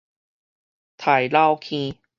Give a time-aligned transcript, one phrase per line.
[0.97, 1.93] 待老坑